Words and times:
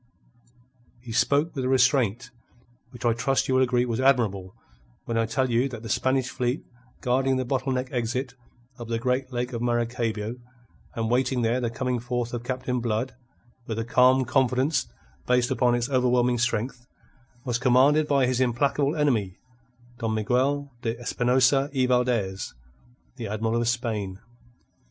He 1.03 1.11
spoke 1.11 1.53
with 1.55 1.63
a 1.63 1.69
restraint 1.69 2.31
which 2.89 3.05
I 3.05 3.13
trust 3.13 3.47
you 3.47 3.53
will 3.53 3.61
agree 3.61 3.85
was 3.85 3.99
admirable 3.99 4.55
when 5.05 5.15
I 5.15 5.27
tell 5.27 5.51
you 5.51 5.69
that 5.69 5.83
the 5.83 5.89
Spanish 5.89 6.27
fleet 6.27 6.63
guarding 7.01 7.35
the 7.37 7.45
bottle 7.45 7.71
neck 7.71 7.89
exit 7.91 8.33
of 8.79 8.87
the 8.87 8.97
great 8.97 9.31
Lake 9.31 9.53
of 9.53 9.61
Maracaybo, 9.61 10.37
and 10.95 11.05
awaiting 11.05 11.43
there 11.43 11.61
the 11.61 11.69
coming 11.69 11.99
forth 11.99 12.33
of 12.33 12.43
Captain 12.43 12.79
Blood 12.79 13.13
with 13.67 13.77
a 13.77 13.85
calm 13.85 14.25
confidence 14.25 14.87
based 15.27 15.51
upon 15.51 15.75
its 15.75 15.87
overwhelming 15.87 16.39
strength, 16.39 16.87
was 17.45 17.59
commanded 17.59 18.07
by 18.07 18.25
his 18.25 18.41
implacable 18.41 18.95
enemy, 18.95 19.37
Don 19.99 20.15
Miguel 20.15 20.71
de 20.81 20.99
Espinosa 20.99 21.69
y 21.75 21.85
Valdez, 21.85 22.55
the 23.17 23.27
Admiral 23.27 23.61
of 23.61 23.67
Spain. 23.69 24.19